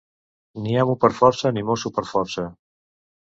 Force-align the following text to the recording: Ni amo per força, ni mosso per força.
Ni 0.63 0.71
amo 0.83 0.95
per 1.03 1.11
força, 1.17 1.51
ni 1.57 1.63
mosso 1.69 1.91
per 1.99 2.05
força. 2.13 2.47